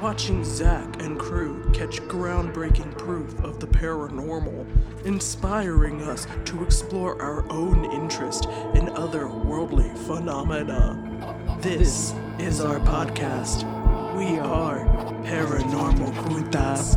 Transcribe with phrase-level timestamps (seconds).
[0.00, 4.66] Watching Zak and crew catch groundbreaking proof of the paranormal,
[5.04, 11.58] inspiring us to explore our own interest in other worldly phenomena.
[11.60, 13.64] This is our podcast.
[14.16, 14.86] We are
[15.22, 16.96] Paranormal Juntas.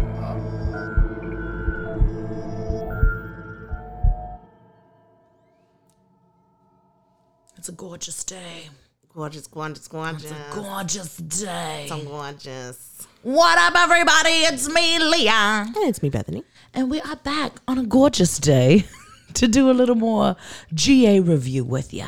[7.58, 8.70] It's a gorgeous day.
[9.16, 10.24] Gorgeous, gorgeous, gorgeous.
[10.24, 11.86] It's a gorgeous day.
[11.88, 13.08] So gorgeous.
[13.22, 14.30] What up, everybody?
[14.30, 15.66] It's me, Leah.
[15.68, 16.44] And it's me, Bethany.
[16.74, 18.86] And we are back on a gorgeous day
[19.36, 20.36] to do a little more
[20.74, 22.08] GA review with you.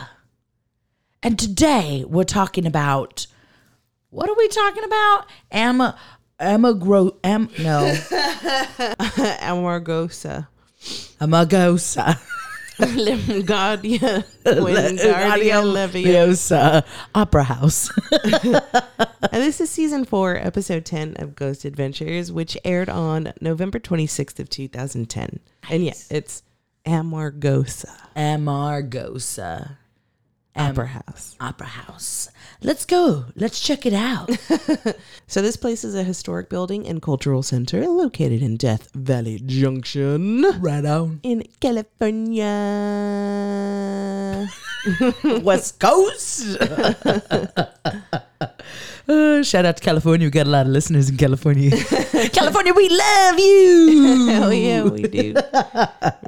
[1.22, 3.28] And today we're talking about
[4.10, 5.26] what are we talking about?
[5.52, 6.00] Emma,
[6.40, 7.94] Emma Gro, Em, no,
[9.44, 10.48] Amargosa.
[11.22, 12.20] Amagosa.
[12.78, 14.26] Limgardia.
[14.46, 16.86] Wingardia Leviosa.
[17.14, 17.90] Opera House.
[19.32, 24.40] And this is season four, episode 10 of Ghost Adventures, which aired on November 26th
[24.40, 25.40] of 2010.
[25.70, 26.42] And yeah, it's
[26.86, 29.78] Amargosa Amargosa
[30.58, 31.36] Um, Opera House.
[31.42, 32.30] Opera House.
[32.62, 33.26] Let's go.
[33.36, 34.30] Let's check it out.
[35.28, 40.46] So this place is a historic building and cultural center located in Death Valley Junction
[40.62, 41.20] right on.
[41.24, 42.46] in California.
[45.42, 46.58] West Coast.
[49.08, 50.26] Uh, shout out to California.
[50.26, 51.70] We got a lot of listeners in California.
[52.34, 54.28] California, we love you.
[54.30, 55.36] Hell yeah, we do.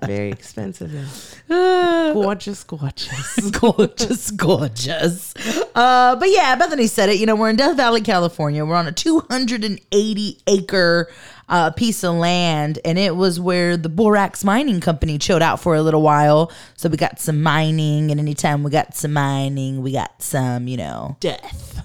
[0.05, 0.91] Very expensive.
[0.91, 2.13] though.
[2.13, 3.49] Gorgeous, gorgeous.
[3.59, 5.33] gorgeous, gorgeous.
[5.73, 7.17] Uh, but yeah, Bethany said it.
[7.17, 8.63] You know, we're in Death Valley, California.
[8.63, 11.09] We're on a 280 acre
[11.49, 15.75] uh, piece of land, and it was where the Borax Mining Company chilled out for
[15.75, 16.51] a little while.
[16.75, 20.77] So we got some mining, and anytime we got some mining, we got some, you
[20.77, 21.81] know, Death.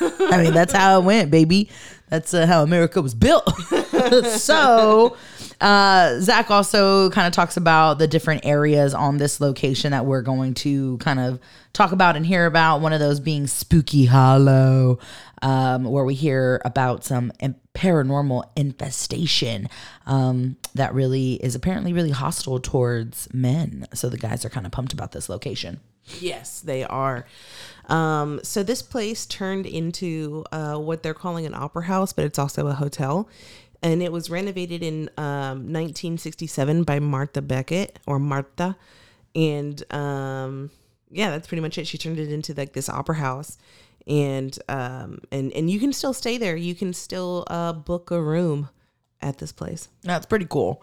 [0.00, 1.70] I mean, that's how it went, baby.
[2.08, 3.48] That's uh, how America was built.
[4.26, 5.16] so,
[5.60, 10.22] uh, Zak also kind of talks about the different areas on this location that we're
[10.22, 11.40] going to kind of
[11.72, 12.80] talk about and hear about.
[12.80, 15.00] One of those being Spooky Hollow,
[15.42, 17.32] um, where we hear about some
[17.74, 19.68] paranormal infestation
[20.06, 23.86] um, that really is apparently really hostile towards men.
[23.94, 25.80] So, the guys are kind of pumped about this location.
[26.20, 27.26] Yes, they are.
[27.86, 32.38] Um, so this place turned into uh, what they're calling an opera house, but it's
[32.38, 33.28] also a hotel.
[33.82, 38.76] And it was renovated in um, 1967 by Martha Becket or Martha.
[39.34, 40.70] And um,
[41.10, 41.86] yeah, that's pretty much it.
[41.86, 43.58] She turned it into like this opera house.
[44.06, 46.54] And um, and and you can still stay there.
[46.56, 48.68] You can still uh, book a room
[49.20, 49.88] at this place.
[50.02, 50.82] That's pretty cool.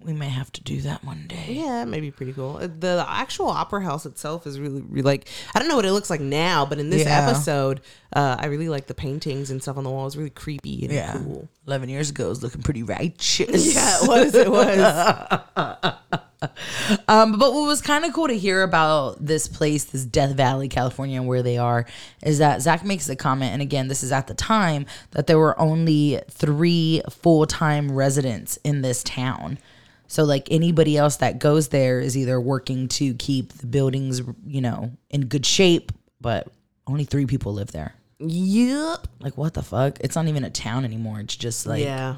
[0.00, 1.44] We may have to do that one day.
[1.50, 2.56] Yeah, it may be pretty cool.
[2.56, 5.92] Uh, The actual opera house itself is really, really like I don't know what it
[5.92, 7.28] looks like now, but in this Yeah.
[7.28, 7.82] episode,
[8.16, 10.06] uh, I really like the paintings and stuff on the wall.
[10.08, 11.12] It's really creepy and Yeah.
[11.18, 11.48] cool.
[11.68, 13.64] 11 years ago, it was looking pretty righteous.
[13.76, 14.34] Yeah, it was.
[14.34, 15.92] It was.
[17.08, 20.68] Um, but what was kind of cool to hear about this place, this Death Valley,
[20.68, 21.86] California, and where they are,
[22.22, 25.38] is that Zak makes a comment, and again, this is at the time that there
[25.38, 29.58] were only three full time residents in this town.
[30.06, 34.60] So, like anybody else that goes there is either working to keep the buildings, you
[34.60, 36.48] know, in good shape, but
[36.86, 37.94] only three people live there.
[38.18, 39.06] yep.
[39.20, 39.98] Like, what the fuck?
[40.00, 41.20] It's not even a town anymore.
[41.20, 42.16] It's just like yeah.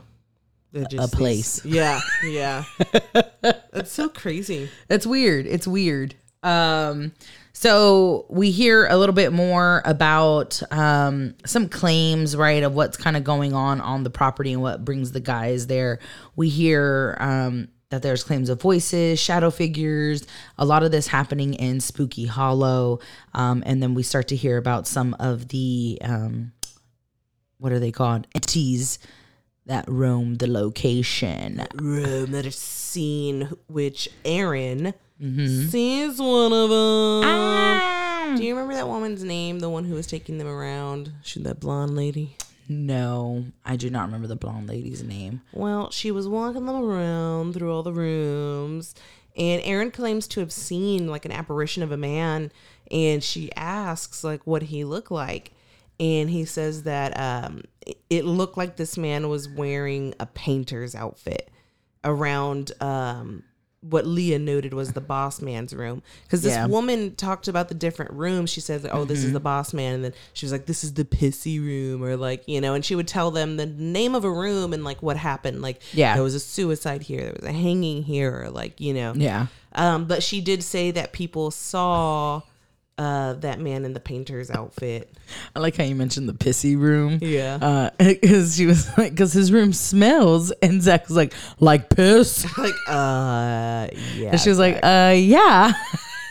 [0.75, 1.65] They're just these- place.
[1.65, 2.01] yeah.
[2.25, 2.65] Yeah.
[3.41, 4.69] That's so crazy.
[4.91, 5.47] It's weird.
[5.47, 6.17] It's weird.
[6.43, 7.13] Um,
[7.53, 13.17] so we hear a little bit more about um, some claims, right, of what's kind
[13.17, 16.01] of going on on the property and what brings the guys there.
[16.35, 20.27] We hear um, that there's claims of voices, shadow figures,
[20.59, 22.99] a lot of this happening in Spooky Hollow,
[23.33, 26.53] um, and then we start to hear about some of the um,
[27.59, 28.99] what are they called entities
[29.67, 31.67] that roam the location.
[31.75, 35.69] Room that is seen, which Aaron Mm-hmm.
[35.69, 37.23] sees one of them.
[37.25, 38.35] Ah.
[38.37, 39.61] Do you remember that woman's name?
[39.61, 41.13] The one who was taking them around?
[41.23, 42.37] She that blonde lady.
[42.69, 45.43] No, I do not remember the blonde lady's name.
[45.53, 48.95] Well, she was walking them around through all the rooms,
[49.37, 52.51] and Aaron claims to have seen like an apparition of a man,
[52.91, 55.53] and she asks like what he looked like,
[56.01, 57.63] and he says that um,
[58.11, 61.51] it, looked like this man was wearing a painter's outfit
[62.05, 63.43] around um,
[63.81, 66.67] what Leah noted was the boss man's room because this Yeah.
[66.67, 68.49] woman talked about the different rooms.
[68.51, 69.35] She says, "Oh, this is Mm-hmm.
[69.35, 72.45] the boss man," and then she was like, "This is the pissy room," or like
[72.49, 75.19] you know, and she would tell them the name of a room and like what
[75.19, 75.61] happened.
[75.61, 76.15] Like, Yeah.
[76.15, 79.47] there was a suicide here, there was a hanging here, or like you know, Yeah.
[79.75, 82.41] um, but she did say that people saw
[82.97, 85.13] uh, that man in the painter's outfit.
[85.55, 87.19] I like how you mentioned the pissy room.
[87.21, 87.91] Yeah.
[87.99, 92.45] Because she was like, because his room smells, and Zak was like, like piss.
[92.59, 94.31] like, uh, yeah.
[94.31, 95.73] And she was like, uh, yeah,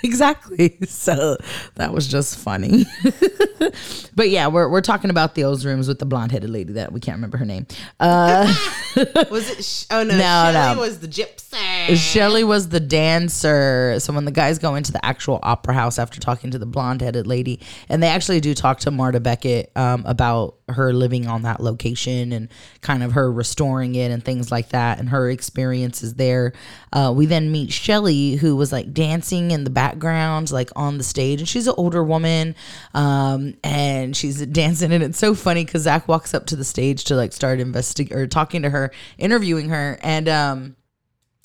[0.13, 0.77] exactly.
[0.85, 1.37] So
[1.75, 2.85] that was just funny.
[4.15, 6.99] but yeah, we're, we're talking about those rooms with the blonde headed lady that we
[6.99, 7.65] can't remember her name.
[7.99, 8.53] Uh,
[9.31, 9.63] was it?
[9.63, 10.81] Sh- oh no, No, Shelley no.
[10.81, 11.95] was the gypsy.
[11.95, 13.95] Shelly was the dancer.
[13.99, 17.01] So when the guys go into the actual opera house after talking to the blonde
[17.01, 17.59] headed lady,
[17.89, 22.31] and they actually do talk to Marta Becket um, about her living on that location
[22.31, 22.49] and
[22.81, 26.53] kind of her restoring it and things like that and her experiences there.
[26.91, 31.03] Uh, we then meet Shelly, who was like dancing in the background, like on the
[31.03, 32.55] stage, and she's an older woman,
[32.93, 37.03] um, and she's dancing, and it's so funny because Zak walks up to the stage
[37.05, 40.75] to like start investigating or talking to her, interviewing her, and um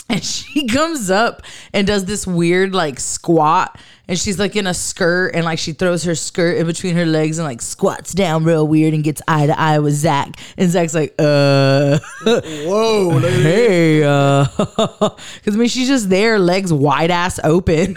[0.10, 3.78] and she comes up and does this weird like squat.
[4.10, 7.04] And she's like in a skirt and like she throws her skirt in between her
[7.04, 10.34] legs and like squats down real weird and gets eye to eye with Zak.
[10.56, 17.10] And Zak's like uh whoa hey uh because I mean she's just there legs wide
[17.10, 17.96] ass open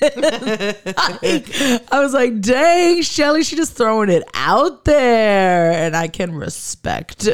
[0.00, 0.22] Like,
[1.92, 7.24] I was like dang Shelly she just throwing it out there and I can respect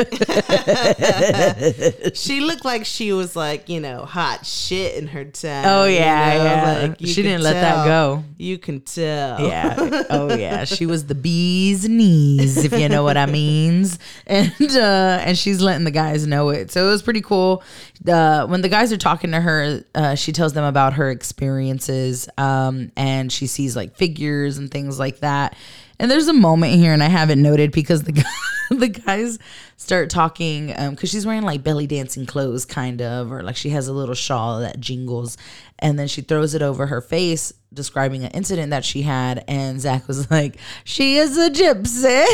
[2.14, 5.64] She looked like she was like, you know, hot shit in her time.
[5.66, 6.82] Oh, you yeah, know, yeah.
[6.88, 8.24] Like, you She didn't let that go.
[8.38, 9.40] You can tell.
[9.40, 9.76] Yeah.
[10.10, 10.64] Oh yeah.
[10.64, 13.98] She was the bee's knees, if you know what I means.
[14.26, 16.70] And uh and she's letting the guys know it.
[16.70, 17.62] So it was pretty cool.
[18.06, 22.28] Uh when the guys are talking to her, uh she tells them about her experiences.
[22.50, 25.56] Um and she sees like figures and things like that.
[25.98, 28.22] And there's a moment here, and I have it noted because the guy,
[28.70, 29.38] the guys
[29.76, 33.86] start talking because she's wearing like belly dancing clothes, kind of, or like she has
[33.86, 35.36] a little shawl that jingles,
[35.78, 39.44] and then she throws it over her face, describing an incident that she had.
[39.46, 42.26] And Zak was like, "She is a gypsy."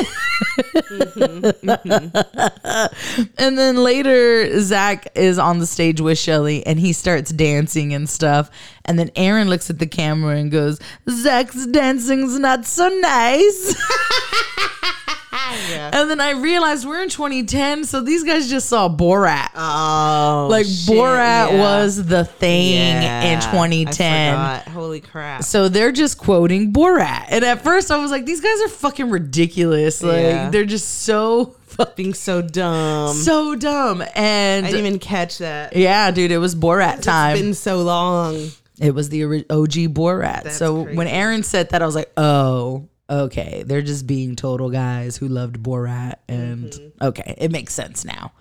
[3.38, 8.08] and then later, Zak is on the stage with Shelly, and he starts dancing and
[8.08, 8.50] stuff.
[8.84, 10.78] And then Aaron looks at the camera and goes,
[11.08, 13.74] "Zak's dancing's not so nice."
[15.72, 19.50] And then I realized we're in 2010, so these guys just saw Borat.
[19.54, 21.60] Oh, like shit, Borat yeah.
[21.60, 24.34] was the thing Yeah, in 2010.
[24.36, 24.58] I.
[24.70, 25.42] Holy crap.
[25.44, 27.26] So they're just quoting Borat.
[27.28, 30.02] And at first I was like, these guys are fucking ridiculous.
[30.02, 33.14] Like they're just so fucking Being so dumb.
[33.16, 34.02] so dumb.
[34.14, 35.76] And I didn't even catch that.
[35.76, 37.36] yeah, dude, it was Borat time.
[37.36, 38.50] It's been so long.
[38.80, 40.42] It was the OG Borat.
[40.44, 41.06] That's so when.
[41.06, 43.62] Aaron said that, I was like, oh, okay.
[43.66, 46.16] They're just being total guys who loved Borat.
[46.28, 47.04] And Mm-hmm.
[47.06, 48.32] okay, it makes sense now.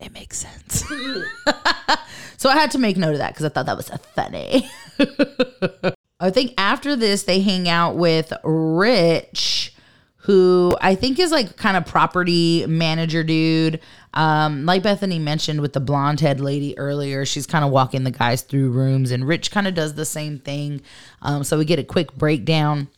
[0.00, 0.84] It makes sense.
[2.36, 4.68] so I had to make note of that because I thought that was funny.
[6.20, 9.74] I think after this, they hang out with Rich,
[10.16, 13.80] who I think is like kind of property manager dude.
[14.14, 18.10] Um, like Bethany mentioned with the blonde head lady earlier, she's kind of walking the
[18.10, 20.80] guys through rooms, and Rich kind of does the same thing.
[21.22, 22.88] Um, so we get a quick breakdown.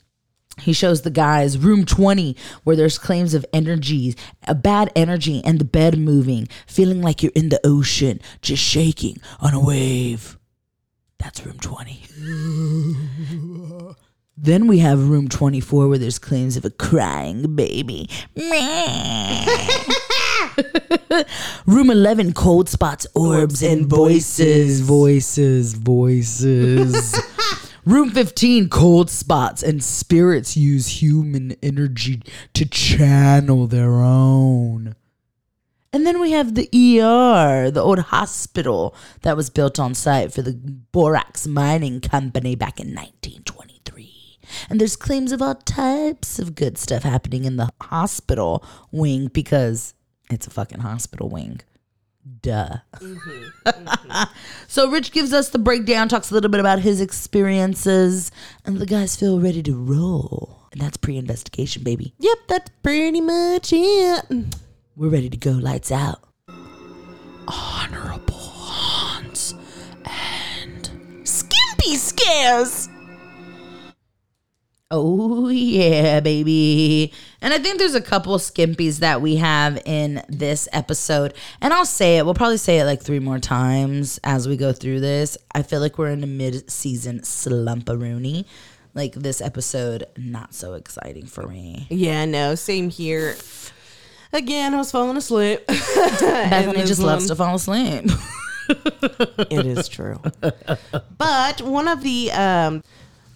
[0.58, 4.16] He shows the guys room 20 where there's claims of energies
[4.46, 9.16] a bad energy, and the bed moving, feeling like you're in the ocean, just shaking
[9.40, 10.38] on a wave.
[11.18, 12.02] That's room 20.
[14.36, 18.08] then we have room 24 where there's claims of a crying baby.
[21.66, 27.20] room 11 cold spots, orbs, and voices, voices, voices.
[27.86, 32.22] Room 15, cold spots and spirits use human energy
[32.52, 34.96] to channel their own.
[35.90, 40.42] And then we have the ER, the old hospital that was built on site for
[40.42, 44.38] the Borax Mining Company back in 1923.
[44.68, 49.94] And there's claims of all types of good stuff happening in the hospital wing because
[50.30, 51.60] it's a fucking hospital wing.
[52.42, 52.76] Duh.
[52.96, 54.22] Mm-hmm, mm-hmm.
[54.68, 58.30] so Rich gives us the breakdown, talks a little bit about his experiences,
[58.64, 60.68] and the guys feel ready to roll.
[60.72, 62.14] And that's pre-investigation, baby.
[62.18, 64.24] Yep, that's pretty much it.
[64.96, 65.50] We're ready to go.
[65.52, 66.20] Lights out.
[67.48, 69.54] Honorable Haunts
[70.04, 70.90] and
[71.24, 72.88] Skimpy Scares.
[74.92, 77.12] Oh yeah, baby.
[77.42, 81.34] And I think there's a couple skimpies that we have in this episode.
[81.60, 82.24] And I'll say it.
[82.24, 85.38] We'll probably say it like three more times as we go through this.
[85.54, 88.44] I feel like we're in a mid-season slumparoonie.
[88.92, 91.86] Like this episode, not so exciting for me.
[91.90, 93.36] Yeah, no, same here.
[94.32, 95.64] Again, I was falling asleep.
[95.68, 98.10] Bethany just loves one- to fall asleep.
[98.68, 100.20] It is true.
[101.18, 102.82] but one of the um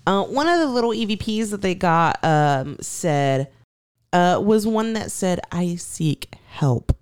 [0.07, 3.49] uh, one of the little EVPs that they got um said
[4.15, 6.97] uh was one that said I seek help.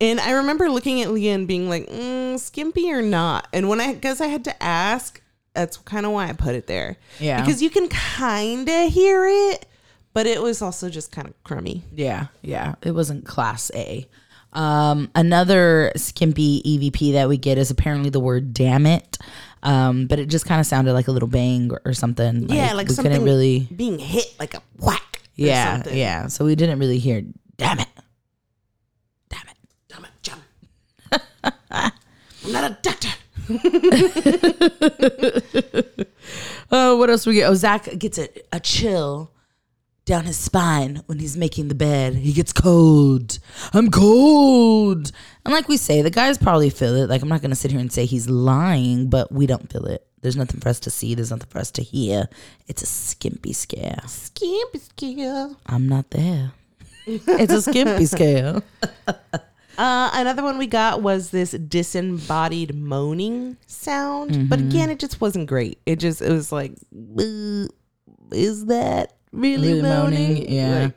[0.00, 3.46] And I remember looking at Leah and being like, mm, skimpy or not?
[3.52, 5.20] And when I guess I had to ask,
[5.54, 6.96] that's kind of why I put it there.
[7.18, 7.40] Yeah.
[7.40, 9.66] Because you can kind of hear it,
[10.14, 11.84] but it was also just kind of crummy.
[11.94, 12.76] Yeah, yeah.
[12.82, 14.06] It wasn't class A.
[14.52, 19.18] Um, another skimpy EVP that we get is apparently the word damn it.
[19.62, 22.48] Um, but it just kind of sounded like a little bang or, something.
[22.48, 25.09] yeah, like we something couldn't really being hit like a whack.
[25.40, 26.26] Yeah, yeah.
[26.26, 27.22] So we didn't really hear
[27.56, 27.88] damn it.
[29.28, 29.56] Damn it.
[29.88, 30.38] Damn it, Jim.
[31.72, 33.08] I'm not a doctor.
[36.70, 37.48] Oh, what else we get?
[37.48, 39.32] Oh, Zak gets a, a chill
[40.04, 42.16] down his spine when he's making the bed.
[42.16, 43.38] He gets cold.
[43.72, 45.12] I'm cold.
[45.44, 47.08] And like we say, the guys probably feel it.
[47.08, 50.06] Like I'm not gonna sit here and say he's lying, but we don't feel it.
[50.22, 51.14] There's nothing for us to see.
[51.14, 52.28] There's nothing for us to hear.
[52.68, 54.00] It's a skimpy scare.
[54.06, 55.56] Skimpy scale.
[55.66, 56.52] I'm not there.
[57.06, 58.62] it's a skimpy scare.
[59.78, 64.68] Uh, another one we got was this disembodied moaning sound, but Mm-hmm.
[64.68, 65.78] again, it just wasn't great.
[65.86, 67.66] It just it was like, "Uh,
[68.30, 70.28] is that really, Really moaning?
[70.34, 70.80] moaning, yeah.
[70.82, 70.94] Like,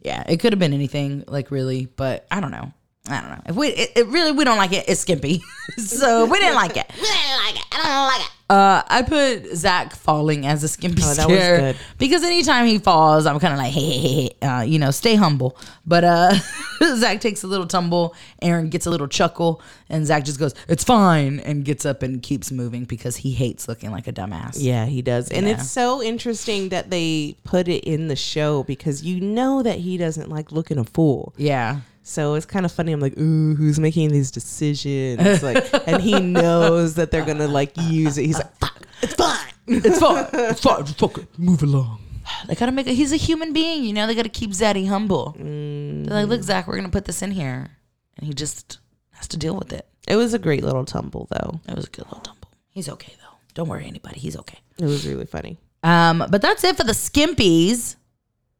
[0.00, 2.72] Yeah, it could have been anything, like really, but I don't know.
[3.08, 3.40] I don't know.
[3.46, 4.84] If we, it, it really, we don't like it.
[4.88, 5.42] It's skimpy,
[5.78, 6.86] so we didn't like it.
[6.92, 7.66] I don't like it.
[7.72, 8.32] I don't like it.
[8.50, 11.76] Uh, I put Zak falling as a skimpy Oh, that was scare good.
[11.98, 14.90] because anytime he falls, I'm kind of like, hey, hey, hey, hey, uh, you know,
[14.90, 15.56] stay humble.
[15.86, 16.34] But uh,
[16.96, 20.82] Zak takes a little tumble, Aaron gets a little chuckle, and Zak just goes, "It's
[20.84, 24.56] fine," and gets up and keeps moving because he hates looking like a dumbass.
[24.58, 25.30] Yeah, he does.
[25.30, 25.54] And Yeah.
[25.54, 29.96] it's so interesting that they put it in the show because you know that he
[29.96, 31.32] doesn't like looking a fool.
[31.38, 31.80] yeah.
[32.10, 32.90] So it's kind of funny.
[32.90, 35.44] I'm like, ooh, who's making these decisions?
[35.44, 38.26] Like, and he knows that they're gonna like use it.
[38.26, 39.52] He's like, fuck, it's fine.
[39.68, 40.26] It's fine.
[40.32, 40.84] It's fine.
[40.86, 42.00] Just fucking move along.
[42.48, 42.94] They gotta make it.
[42.94, 44.08] He's a human being, you know.
[44.08, 45.36] They gotta keep Zaddy humble.
[45.38, 47.70] They're like, look, Zak, we're gonna put this in here,
[48.16, 48.78] and he just
[49.12, 49.86] has to deal with it.
[50.08, 51.60] It was a great little tumble, though.
[51.68, 52.48] It was a good little tumble.
[52.70, 53.36] He's okay though.
[53.54, 54.18] Don't worry, anybody.
[54.18, 54.58] He's okay.
[54.78, 55.58] It was really funny.
[55.84, 57.94] Um, but that's it for the skimpies.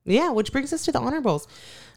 [0.05, 1.47] Yeah, which brings us to the honorables.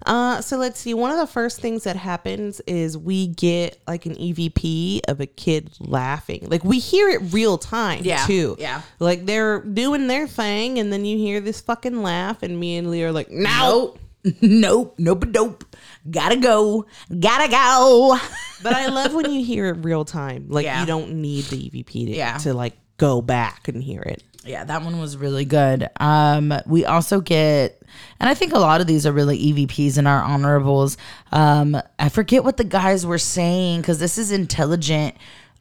[0.05, 0.93] Uh, so let's see.
[0.93, 5.25] One of the first things that happens is we get like an EVP of a
[5.25, 6.47] kid laughing.
[6.49, 8.55] Like we hear it real time Yeah, too.
[8.59, 8.81] yeah.
[8.99, 12.89] Like they're doing their thing, and then you hear this fucking laugh, and me and
[12.91, 13.95] Leah are like, "No."
[14.25, 14.35] Nope.
[14.41, 14.95] nope.
[14.97, 15.25] Nope.
[15.27, 15.65] Nope.
[16.09, 16.85] Gotta go.
[17.19, 18.17] Gotta go.
[18.63, 20.45] But I love when you hear it real time.
[20.47, 20.79] Like Yeah.
[20.79, 22.37] you don't need the EVP to, Yeah.
[22.37, 24.23] to like go back and hear it.
[24.45, 25.89] Yeah, that one was really good.
[25.99, 27.81] Um, we also get,
[28.19, 30.97] and I think a lot of these are really EVPs in our honorables.
[31.31, 35.15] Um, I forget what the guys were saying because this is intelligent.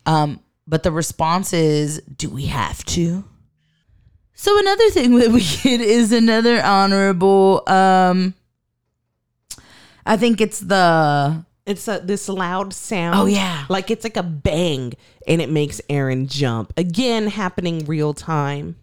[0.04, 3.24] Um, but the response is, "Do we have to?"
[4.34, 7.62] So another thing that we get is another honorable.
[7.68, 8.34] Um,
[10.04, 13.18] I think it's the It's a, this loud sound.
[13.18, 13.66] Oh, yeah.
[13.68, 14.94] like it's like a bang,
[15.26, 18.76] and it makes Aaron jump again, happening real time,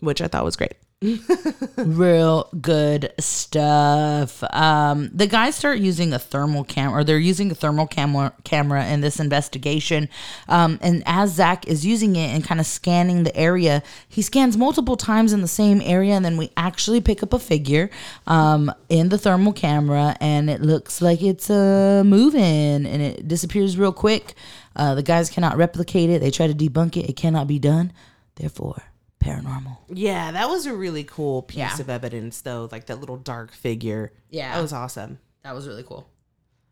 [0.00, 0.74] which I thought was great.
[1.78, 4.44] real good stuff.
[4.52, 8.84] Um, the guys start using a thermal camera, or they're using a thermal camera camera
[8.86, 10.10] in this investigation.
[10.46, 14.58] Um, and as Zak is using it and kind of scanning the area, he scans
[14.58, 17.88] multiple times in the same area, and then we actually pick up a figure
[18.26, 23.78] um, in the thermal camera, and it looks like it's uh, moving, and it disappears
[23.78, 24.34] real quick.
[24.76, 26.20] Uh, the guys cannot replicate it.
[26.20, 27.08] They try to debunk it.
[27.08, 27.94] It cannot be done.
[28.34, 28.82] Therefore,
[29.20, 29.76] paranormal.
[29.88, 31.80] Yeah, that was a really cool piece Yeah.
[31.80, 32.68] of evidence, though.
[32.72, 34.12] Like that little dark figure.
[34.30, 34.54] Yeah.
[34.54, 35.18] that was awesome.
[35.44, 36.08] That was really cool.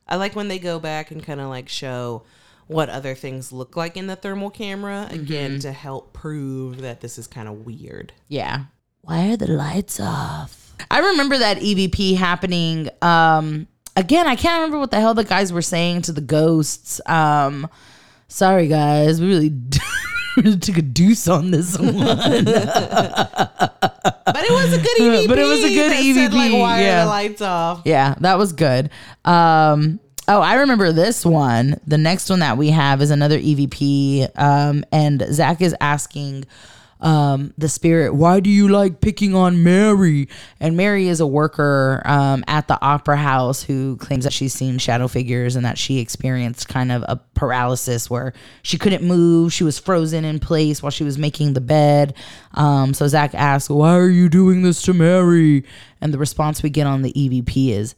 [0.06, 2.24] I like when they go back and kind of like show
[2.66, 7.18] what other things look like in the thermal camera again to help prove that this
[7.18, 8.12] is kind of weird.
[8.28, 8.64] Yeah.
[9.02, 10.74] Why are the lights off?
[10.90, 12.88] I remember that EVP happening.
[13.02, 17.00] Um, again, I can't remember what the hell the guys were saying to the ghosts.
[17.06, 17.68] Um,
[18.28, 19.20] sorry, guys.
[19.20, 19.62] We really, really
[20.60, 21.94] took a deuce on this one.
[24.28, 25.28] But it was a good EVP.
[25.28, 27.00] But it was a good that said, like, EVP, why yeah.
[27.00, 27.82] are the lights off?
[27.86, 28.90] yeah, that was good.
[29.24, 31.80] Um, oh, I remember this one.
[31.86, 34.28] The next one that we have is another EVP.
[34.38, 36.44] Um, and Zak is asking
[37.00, 40.28] um, the spirit, why do you like picking on Mary?
[40.60, 44.78] And Mary is a worker um, at the opera house who claims that she's seen
[44.78, 49.52] shadow figures and that she experienced kind of a paralysis where she couldn't move.
[49.52, 52.14] She was frozen in place while she was making the bed.
[52.54, 55.64] Um, so Zak asks, Why are you doing this to Mary?
[56.00, 57.94] And the response we get on the EVP is,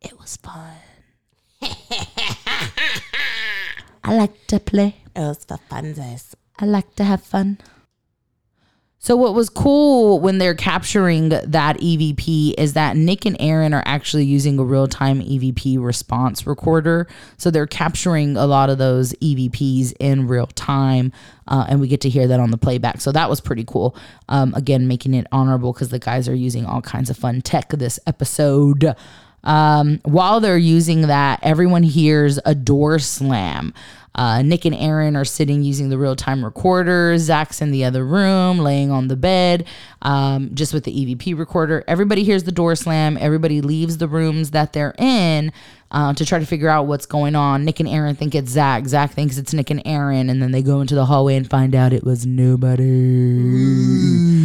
[0.00, 0.76] It was fun.
[4.04, 4.96] I like to play.
[5.16, 6.34] It was for funsies.
[6.58, 7.58] I like to have fun.
[9.04, 13.82] So what was cool when they're capturing that EVP is that Nick and Aaron are
[13.84, 17.06] actually using a real-time EVP response recorder.
[17.36, 21.12] So they're capturing a lot of those EVPs in real time,
[21.46, 23.02] uh, and we get to hear that on the playback.
[23.02, 23.94] So that was pretty cool.
[24.30, 27.68] Um, again, making it honorable because the guys are using all kinds of fun tech
[27.68, 28.96] this episode.
[29.44, 33.72] Um, while they're using that, everyone hears a door slam.
[34.16, 37.18] Uh, Nick and Aaron are sitting using the real time recorder.
[37.18, 39.66] Zak's in the other room, laying on the bed,
[40.02, 41.82] um, just with the EVP recorder.
[41.88, 43.18] Everybody hears the door slam.
[43.20, 45.52] Everybody leaves the rooms that they're in
[45.90, 47.64] uh, to try to figure out what's going on.
[47.64, 48.86] Nick and Aaron think it's Zak.
[48.86, 50.30] Zak thinks it's Nick and Aaron.
[50.30, 52.84] And then they go into the hallway and find out it was nobody.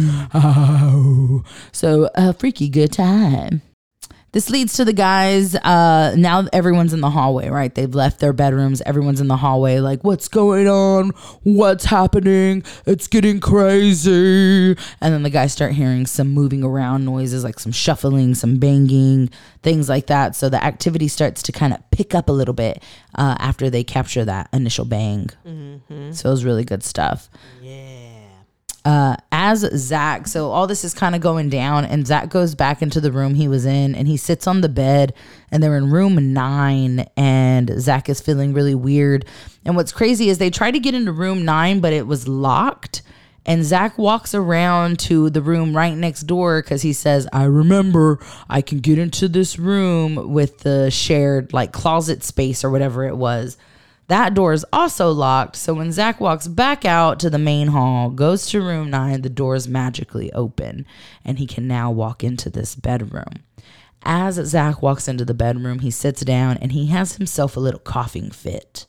[0.32, 1.42] Oh.
[1.72, 3.62] So, a freaky good time.
[4.32, 5.56] This leads to the guys.
[5.56, 7.74] Uh, now everyone's in the hallway, right?
[7.74, 8.80] They've left their bedrooms.
[8.82, 11.10] Everyone's in the hallway, like, what's going on?
[11.42, 12.62] What's happening?
[12.86, 14.76] It's getting crazy.
[15.00, 19.30] And then the guys start hearing some moving around noises, like some shuffling, some banging,
[19.62, 20.36] things like that.
[20.36, 22.82] So the activity starts to kind of pick up a little bit
[23.16, 25.28] uh, after they capture that initial bang.
[26.14, 27.28] So it was really good stuff
[28.90, 32.82] uh, as Zak, so all this is kind of going down, and Zak goes back
[32.82, 35.14] into the room he was in, and he sits on the bed,
[35.52, 39.26] and they're in room nine, and Zak is feeling really weird.
[39.64, 43.02] And what's crazy is they try to get into room nine, but it was locked.
[43.46, 48.18] And Zak walks around to the room right next door because he says, I remember
[48.48, 53.16] I can get into this room with the shared like closet space or whatever it
[53.16, 53.56] was.
[54.10, 55.54] That door is also locked.
[55.54, 59.30] So when Zak walks back out to the main hall, goes to room nine, the
[59.30, 60.84] door is magically open
[61.24, 63.44] and he can now walk into this bedroom.
[64.02, 67.78] As Zak walks into the bedroom, he sits down and he has himself a little
[67.78, 68.88] coughing fit.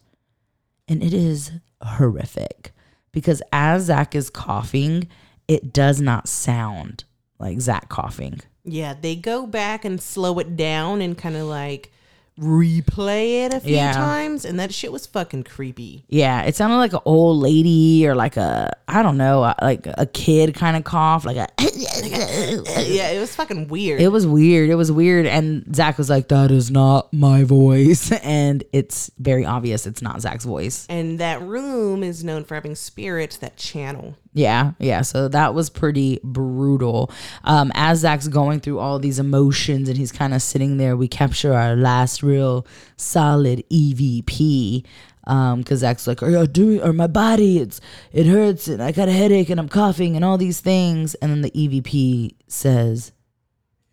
[0.87, 1.51] And it is
[1.83, 2.71] horrific
[3.11, 5.07] because as Zak is coughing,
[5.47, 7.03] it does not sound
[7.37, 8.39] like Zak coughing.
[8.63, 11.91] Yeah, they go back and slow it down and kind of like
[12.39, 13.91] replay it a few Yeah.
[13.93, 16.05] times, and that shit was fucking creepy.
[16.09, 19.87] Yeah, it sounded like an old lady or like a I don't know, uh, like
[19.97, 21.47] a kid kind of cough, like a.
[21.59, 24.01] yeah, it was fucking weird.
[24.01, 24.69] It was weird.
[24.69, 29.45] It was weird, and Zak was like, "That is not my voice," and it's very
[29.45, 30.85] obvious it's not Zak's voice.
[30.89, 34.15] and that room is known for having spirits that channel.
[34.33, 35.01] Yeah, yeah.
[35.01, 37.11] So that was pretty brutal.
[37.43, 41.07] Um, as Zak's going through all these emotions and he's kind of sitting there, we
[41.07, 42.65] capture our last real
[42.95, 44.85] solid EVP.
[45.27, 46.81] Um, because Zak's like, "Are you doing?
[46.81, 47.79] Or my body, it's
[48.11, 51.29] it hurts, and I got a headache, and I'm coughing, and all these things." And
[51.31, 53.11] then the EVP says,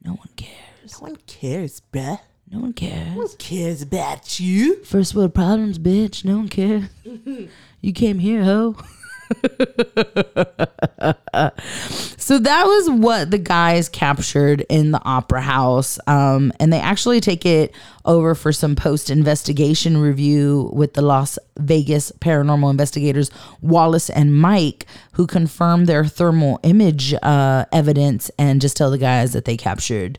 [0.02, 0.92] "No one cares.
[0.92, 2.20] No one cares, bruh.
[2.50, 3.14] No one cares.
[3.14, 4.82] No one cares about you.
[4.84, 6.24] First world problems, bitch.
[6.24, 6.84] No one cares.
[7.82, 8.76] you came here, ho."
[12.16, 17.20] So that was what the guys captured in the opera house um, and they actually
[17.20, 24.08] take it over for some post investigation review with the las vegas paranormal investigators wallace
[24.10, 29.44] and mike who confirm their thermal image uh, evidence and just tell the guys that
[29.44, 30.18] they captured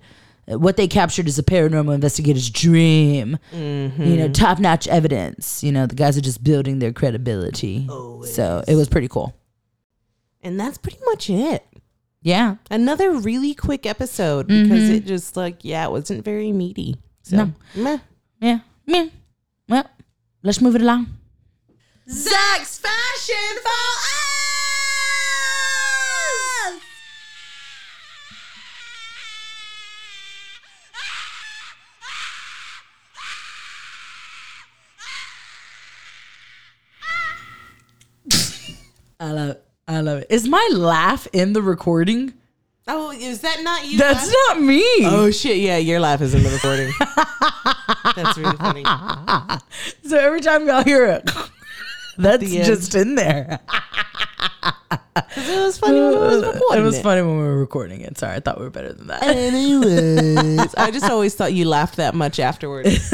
[0.57, 3.37] what they captured is a paranormal investigator's dream.
[3.51, 4.03] Mm-hmm.
[4.03, 5.63] You know, top notch evidence.
[5.63, 7.87] You know, the guys are just building their credibility.
[8.25, 9.35] So it was pretty cool.
[10.41, 11.65] And that's pretty much it.
[12.21, 12.55] Yeah.
[12.69, 14.95] Another really quick episode because mm-hmm.
[14.95, 16.97] it just like yeah, it wasn't very meaty.
[17.23, 17.53] So No.
[17.75, 17.99] meh.
[18.41, 18.59] Yeah.
[18.85, 19.07] Yeah.
[19.67, 19.89] Well,
[20.43, 21.07] let's move it along.
[22.09, 24.29] Zak's fashion for us.
[39.19, 39.63] I love it.
[39.87, 40.27] I love it.
[40.29, 42.33] Is my laugh in the recording?
[42.87, 43.97] Oh, is that not you?
[43.97, 44.33] That's laughing?
[44.47, 44.83] not me.
[45.03, 45.57] Oh shit!
[45.57, 46.91] Yeah, your laugh is in the recording.
[48.15, 48.83] That's really funny.
[50.03, 51.29] So every time y'all hear it,
[52.17, 53.59] that's just in there.
[54.91, 57.03] It was funny when was recording it was it.
[57.03, 58.17] funny when we were recording it.
[58.17, 59.21] Sorry, I thought we were better than that.
[59.23, 62.89] Anyways, I just always thought you laughed that much afterwards.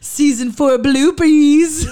[0.00, 1.86] Season four bloopers.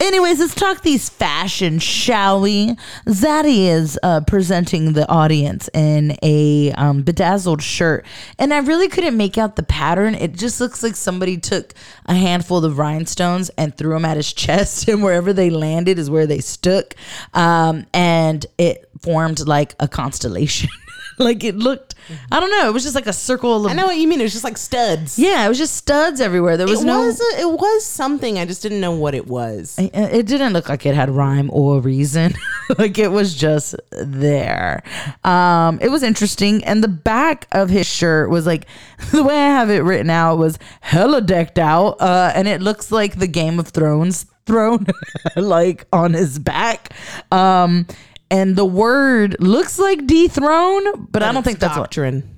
[0.00, 2.76] Anyways, let's talk these fashion, shall we?
[3.06, 8.04] Zaddy is uh, presenting the audience in a um, bedazzled shirt,
[8.38, 10.14] and I really couldn't make out the pattern.
[10.14, 11.72] It just looks like somebody took
[12.06, 16.10] a handful of rhinestones and threw them at his chest, and wherever they landed is
[16.10, 16.94] where they stuck,
[17.34, 20.68] um, and it formed like a constellation.
[21.18, 21.94] like it looked,
[22.30, 22.68] I don't know.
[22.68, 23.64] It was just like a circle.
[23.64, 24.20] Of, I know what you mean.
[24.20, 25.18] It was just like studs.
[25.18, 26.56] Yeah, it was just studs everywhere.
[26.56, 27.00] There was it no.
[27.00, 28.38] was a, it was something.
[28.38, 29.78] I just didn't know what it was.
[29.78, 32.34] it it didn't look like it had rhyme or reason.
[32.78, 34.82] like it was just there.
[35.24, 38.66] Um, it was interesting, and the back of his shirt was like
[39.12, 42.90] the way I have it written out was hella decked out, uh, and it looks
[42.90, 44.86] like the Game of Thrones throne,
[45.36, 46.94] like on his back.
[47.30, 47.86] Um,
[48.30, 51.84] and the word looks like dethrone, but, I don't think that's what.
[51.84, 52.28] doctrine.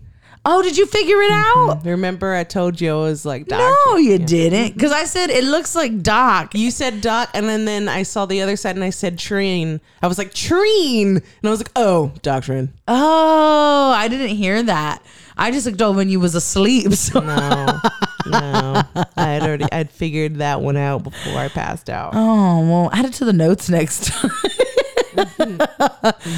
[0.46, 1.86] Oh, did you figure it out?
[1.86, 3.74] Remember, I told you I was like doctrine.
[3.86, 6.54] No, you didn't, because I said it looks like Doc.
[6.54, 9.80] You said doc, and then, then I saw the other side, and I said trine.
[10.02, 12.74] I was like trine, and I was like, oh, doctrine.
[12.86, 15.02] Oh, I didn't hear that.
[15.36, 16.92] I just looked over when you was asleep.
[17.04, 17.20] So.
[17.20, 17.80] No,
[18.26, 18.82] no,
[19.16, 22.12] I had already I'd figured that one out before I passed out.
[22.14, 24.30] Oh well, add it to the notes next time.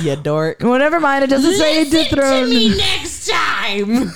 [0.02, 0.58] You dork.
[0.60, 1.24] well, never mind.
[1.24, 2.44] It doesn't say dethrone.
[2.48, 3.86] To me next time.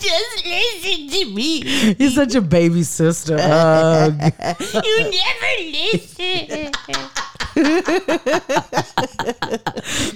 [0.00, 1.94] Just listen to me.
[1.98, 3.36] You're such a baby sister.
[3.40, 4.12] Ugh.
[4.84, 6.72] You never listen.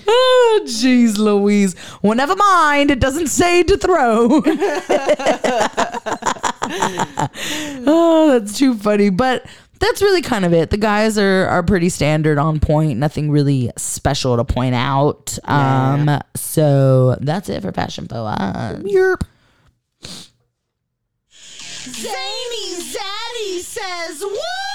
[0.06, 1.74] oh, jeez, Louise.
[2.02, 2.90] Well, never mind.
[2.90, 4.42] It doesn't say dethrone.
[7.86, 9.10] oh, that's too funny.
[9.10, 9.46] But
[9.80, 10.70] that's really kind of it.
[10.70, 12.98] The guys are are pretty standard on point.
[12.98, 15.38] Nothing really special to point out.
[15.44, 18.24] Um, so that's it for Fashion Po.
[18.24, 19.22] Yerp.
[21.86, 24.73] Zany Zaddy says what?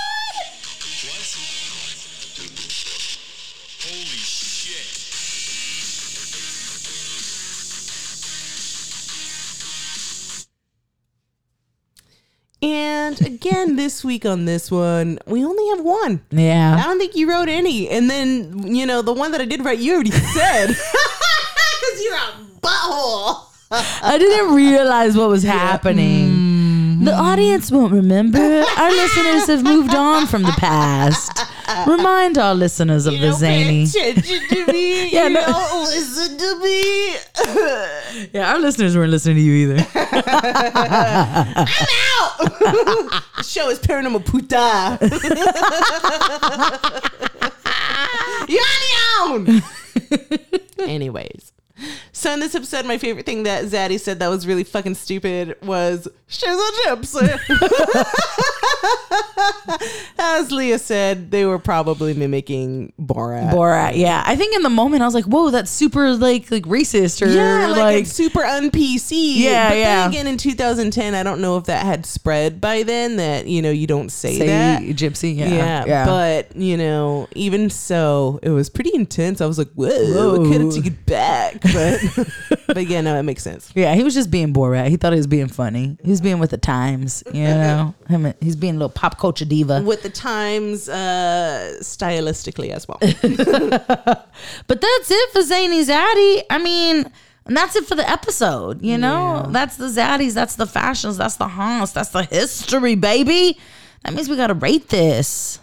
[13.10, 16.22] And again, this week on this one, we only have one.
[16.30, 16.76] Yeah.
[16.80, 17.90] I don't think you wrote any.
[17.90, 20.68] And then, you know, the one that I did write, you already said.
[21.82, 23.46] Because you're a butthole.
[23.72, 26.29] I didn't realize what was happening.
[27.02, 28.40] The audience won't remember.
[28.78, 31.32] Our listeners have moved on from the past.
[31.88, 34.12] Remind our listeners of You the don't pay zany.
[34.12, 35.10] attention to me.
[35.14, 37.16] Yeah, you no- don't listen to me.
[38.34, 39.88] Yeah, our listeners weren't listening to you either.
[39.96, 41.68] I'm
[42.20, 42.38] out.
[43.38, 44.98] the show is Paranormal Puta.
[48.50, 49.62] You're on your own.
[50.90, 51.54] Anyways.
[52.12, 55.56] So in this episode, my favorite thing that Zaddy said that was really fucking stupid
[55.62, 57.40] was "Shizzle gypsy.
[60.20, 63.52] As Leah said, they were probably mimicking Borat.
[63.52, 64.24] Borat, yeah.
[64.26, 67.30] I think in the moment I was like, "Whoa, that's super like like racist or
[67.30, 69.36] Yeah, like, like, super un PC.
[69.36, 70.02] Yeah, but yeah.
[70.02, 73.16] Then again, in 2010, I don't know if that had spread by then.
[73.18, 74.82] That you know you don't say, say that.
[74.84, 76.06] gypsy." Yeah, Yeah, yeah.
[76.06, 79.42] but you know, even so, it was pretty intense.
[79.42, 80.34] I was like, "Whoa, Whoa.
[80.46, 83.72] I could have taken it back," but but yeah, no, it makes sense.
[83.76, 84.88] yeah, he was just being Borat.
[84.90, 85.98] He thought he was being funny.
[86.04, 87.94] He was being with the times, you know.
[88.08, 89.82] Him, he's being a little pop culture diva.
[89.82, 93.00] With the times, uh, stylistically as well.
[94.68, 96.44] But that's it for Zany Zaddy.
[96.50, 97.12] I mean,
[97.46, 98.82] and that's it for the episode.
[98.84, 103.58] You know, that's the Zaddies, that's the fashions, that's the haunts, that's the history, baby.
[104.04, 105.60] That means we gotta rate this.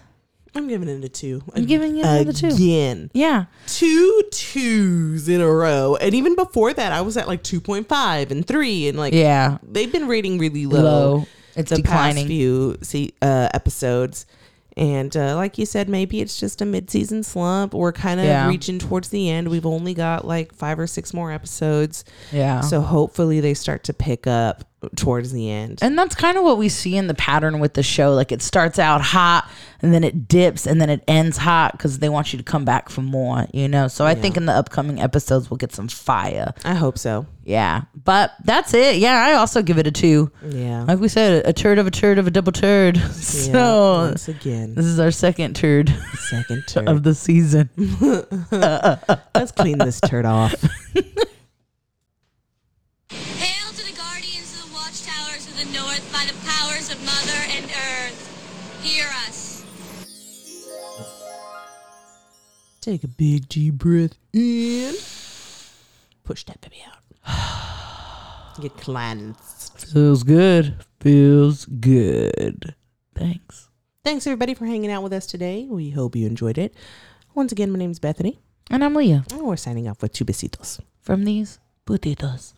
[0.57, 1.43] I'm giving it a two.
[1.55, 2.49] I'm giving it another two.
[2.49, 3.11] Again.
[3.15, 5.97] Yeah, two twos in a row.
[6.01, 9.59] And even before that, I was at like 2.5 and 3 and like yeah.
[9.63, 10.83] they've been rating really low.
[10.83, 11.27] Low.
[11.55, 11.85] It's the past
[12.17, 12.27] declining.
[12.27, 14.27] few see, uh, episodes.
[14.79, 17.73] And uh, like you said, maybe it's just a mid-season slump.
[17.73, 18.47] We're kind of Yeah.
[18.47, 19.49] reaching towards the end.
[19.49, 22.61] We've only got like five or six more episodes, Yeah.
[22.61, 24.65] so hopefully they start to pick up
[24.95, 25.79] towards the end.
[25.83, 28.13] And that's kind of what we see in the pattern with the show.
[28.15, 29.51] Like it starts out hot
[29.83, 32.65] and then it dips and then it ends hot because they want you to come
[32.65, 33.89] back for more, you know?
[33.89, 36.53] So I think in the upcoming episodes, we'll get some fire.
[36.65, 37.27] I hope so.
[37.45, 37.83] Yeah.
[38.05, 38.97] But that's it.
[38.97, 39.15] Yeah.
[39.27, 40.31] I also give it a two.
[40.45, 40.85] Yeah.
[40.85, 42.97] Like we said, a turd of a turd of a double turd.
[42.99, 45.89] Yeah, So once again, this is our second turd
[46.29, 46.89] second turd.
[46.89, 47.71] of the season.
[48.53, 50.53] Let's clean this turd off.
[53.11, 57.41] Hail to the guardians of the watchtowers of the north by the powers of Mother
[57.57, 58.83] and Earth.
[59.07, 59.65] Hear us.
[62.81, 64.95] Take a big deep breath in.
[66.25, 68.59] Push that baby out.
[68.61, 69.79] Get cleansed.
[69.93, 70.77] Feels good.
[71.01, 72.75] Feels good.
[73.15, 73.69] Thanks.
[74.05, 75.67] Thanks everybody for hanging out with us today.
[75.69, 76.75] We hope you enjoyed it.
[77.35, 78.39] Once again, my name is Bethany,
[78.71, 80.81] And I'm Leah and we're signing off with two besitos.
[81.01, 82.55] from these putitos.